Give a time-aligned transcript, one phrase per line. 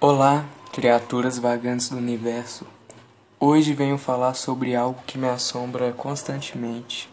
[0.00, 2.64] Olá, criaturas vagantes do universo.
[3.40, 7.10] Hoje venho falar sobre algo que me assombra constantemente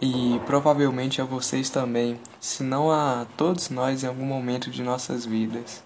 [0.00, 5.26] e provavelmente a vocês também, se não a todos nós em algum momento de nossas
[5.26, 5.82] vidas.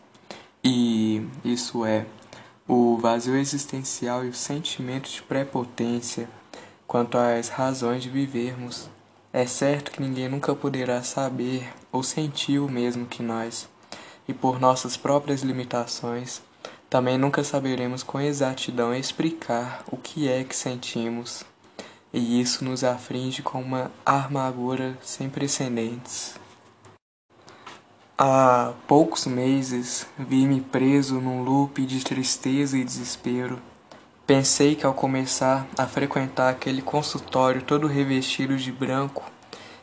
[0.62, 2.04] E isso é
[2.68, 6.29] o vazio existencial e o sentimento de prepotência
[6.86, 8.90] quanto às razões de vivermos.
[9.32, 13.66] É certo que ninguém nunca poderá saber ou sentir o mesmo que nós
[14.27, 16.42] e por nossas próprias limitações,
[16.88, 21.45] também nunca saberemos com exatidão explicar o que é que sentimos,
[22.12, 26.34] e isso nos aflige com uma amargura sem precedentes.
[28.16, 33.61] Há poucos meses vi-me preso num loop de tristeza e desespero.
[34.25, 39.25] Pensei que ao começar a frequentar aquele consultório todo revestido de branco,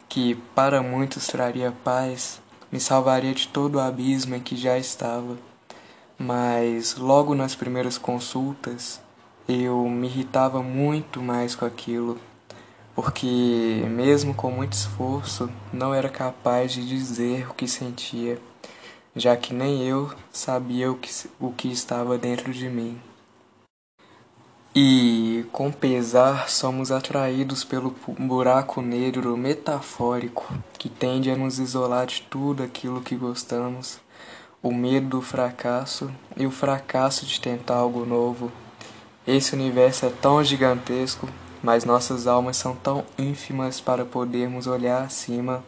[0.07, 2.40] que para muitos traria paz,
[2.71, 5.37] me salvaria de todo o abismo em que já estava.
[6.17, 9.01] Mas logo nas primeiras consultas
[9.47, 12.17] eu me irritava muito mais com aquilo,
[12.95, 18.39] porque, mesmo com muito esforço, não era capaz de dizer o que sentia,
[19.15, 23.01] já que nem eu sabia o que, o que estava dentro de mim.
[24.73, 30.47] E, com pesar, somos atraídos pelo buraco negro metafórico
[30.79, 33.99] que tende a nos isolar de tudo aquilo que gostamos,
[34.63, 38.49] o medo do fracasso e o fracasso de tentar algo novo.
[39.27, 41.27] Esse universo é tão gigantesco,
[41.61, 45.61] mas nossas almas são tão ínfimas para podermos olhar acima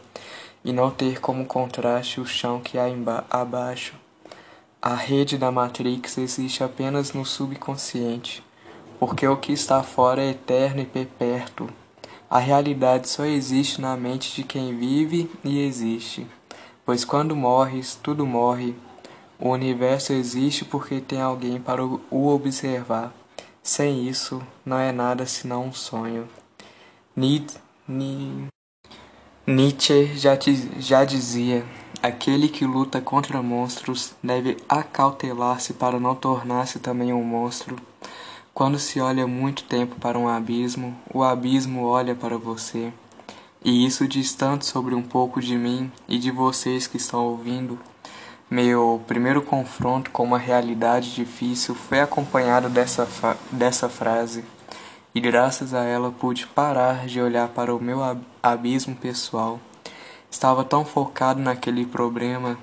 [0.64, 2.86] e não ter como contraste o chão que há
[3.28, 3.96] abaixo.
[4.80, 8.42] A rede da Matrix existe apenas no subconsciente
[8.98, 11.68] porque o que está fora é eterno e perpétuo.
[12.30, 16.26] A realidade só existe na mente de quem vive e existe,
[16.84, 18.74] pois quando morres, tudo morre.
[19.38, 23.12] O universo existe porque tem alguém para o observar.
[23.62, 26.28] Sem isso, não é nada senão um sonho.
[29.46, 30.38] Nietzsche já,
[30.78, 31.64] já dizia:
[32.02, 37.76] aquele que luta contra monstros deve acautelar-se para não tornar-se também um monstro.
[38.54, 42.92] Quando se olha muito tempo para um abismo, o abismo olha para você.
[43.64, 47.76] E isso diz tanto sobre um pouco de mim e de vocês que estão ouvindo.
[48.48, 53.08] Meu primeiro confronto com uma realidade difícil foi acompanhado dessa,
[53.50, 54.44] dessa frase,
[55.12, 58.02] e graças a ela pude parar de olhar para o meu
[58.40, 59.58] abismo pessoal.
[60.30, 62.56] Estava tão focado naquele problema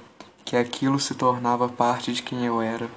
[0.46, 2.90] que aquilo se tornava parte de quem eu era,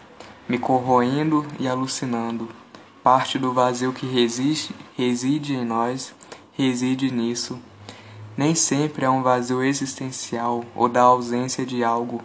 [0.48, 2.48] me corroendo e alucinando.
[3.04, 6.14] Parte do vazio que resiste, reside em nós,
[6.54, 7.60] reside nisso.
[8.34, 12.22] Nem sempre é um vazio existencial ou da ausência de algo.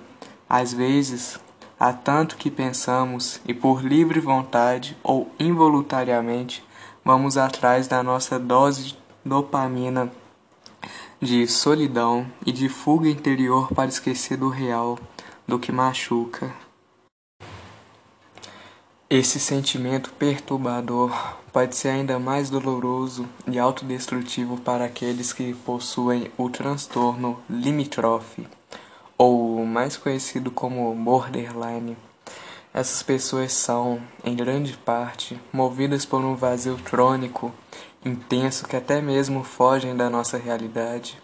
[0.49, 1.37] Às vezes,
[1.77, 6.63] há tanto que pensamos e por livre vontade ou involuntariamente
[7.03, 10.09] vamos atrás da nossa dose de dopamina
[11.21, 14.97] de solidão e de fuga interior para esquecer do real,
[15.45, 16.68] do que machuca.
[19.11, 21.11] Esse sentimento perturbador
[21.51, 28.47] pode ser ainda mais doloroso e autodestrutivo para aqueles que possuem o transtorno limítrofe,
[29.17, 31.97] ou mais conhecido como borderline.
[32.71, 37.51] Essas pessoas são, em grande parte, movidas por um vazio crônico,
[38.05, 41.17] intenso que até mesmo fogem da nossa realidade.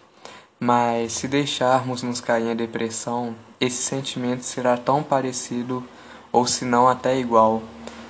[0.58, 5.84] Mas se deixarmos nos cair em depressão, esse sentimento será tão parecido,
[6.32, 7.62] ou se não até igual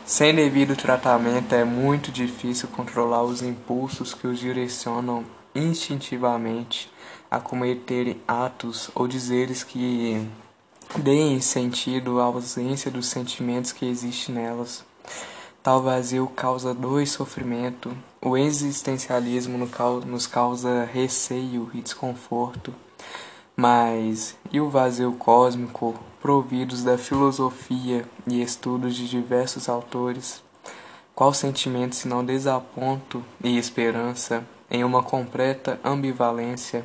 [0.07, 6.89] sem devido tratamento, é muito difícil controlar os impulsos que os direcionam instintivamente
[7.29, 10.25] a cometerem atos ou dizeres que
[10.97, 14.85] deem sentido à ausência dos sentimentos que existem nelas.
[15.61, 17.91] Tal vazio causa dor e sofrimento.
[18.23, 19.59] O existencialismo
[20.07, 22.73] nos causa receio e desconforto.
[23.59, 30.43] Mas e o vazio cósmico, providos da filosofia e estudos de diversos autores?
[31.15, 36.85] Qual sentimento senão desaponto e esperança em uma completa ambivalência?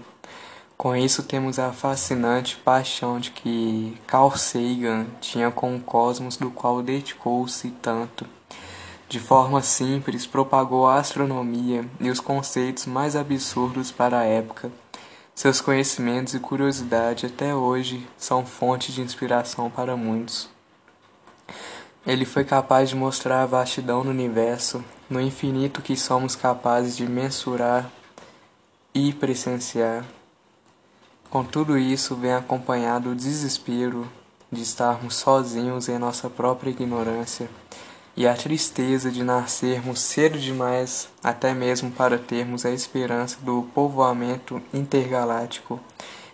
[0.78, 6.50] Com isso temos a fascinante paixão de que Carl Sagan tinha com o cosmos do
[6.50, 8.26] qual dedicou-se tanto.
[9.10, 14.72] De forma simples, propagou a astronomia e os conceitos mais absurdos para a época
[15.34, 20.50] seus conhecimentos e curiosidade até hoje são fonte de inspiração para muitos.
[22.06, 27.08] Ele foi capaz de mostrar a vastidão do universo, no infinito que somos capazes de
[27.08, 27.90] mensurar
[28.94, 30.06] e presenciar.
[31.30, 34.08] Com tudo isso vem acompanhado o desespero
[34.52, 37.50] de estarmos sozinhos em nossa própria ignorância
[38.16, 44.62] e a tristeza de nascermos cedo demais, até mesmo para termos a esperança do povoamento
[44.74, 45.80] intergaláctico,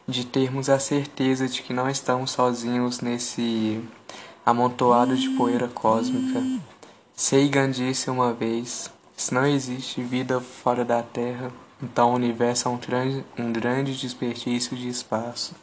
[0.07, 3.81] de termos a certeza de que não estamos sozinhos nesse
[4.45, 6.41] amontoado de poeira cósmica.
[7.15, 11.51] Sagan disse uma vez: se não existe vida fora da Terra,
[11.81, 15.53] então o universo é um grande, um grande desperdício de espaço.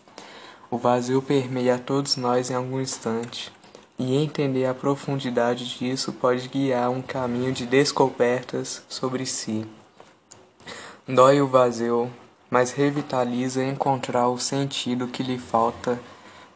[0.70, 3.52] O vazio permeia a todos nós em algum instante,
[3.98, 9.66] e entender a profundidade disso pode guiar um caminho de descobertas sobre si.
[11.06, 12.10] Dói o vazio,
[12.50, 16.00] mas revitaliza encontrar o sentido que lhe falta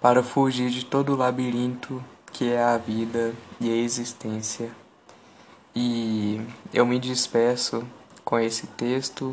[0.00, 2.02] para fugir de todo o labirinto
[2.32, 4.70] que é a vida e a existência.
[5.74, 6.40] E
[6.72, 7.84] eu me despeço
[8.24, 9.32] com esse texto